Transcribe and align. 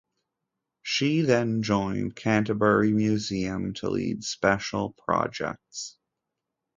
She 0.81 1.21
then 1.21 1.61
joined 1.61 2.15
Canterbury 2.15 2.91
Museum 2.91 3.75
to 3.75 3.89
lead 3.91 4.23
special 4.23 4.93
projects. 4.93 5.95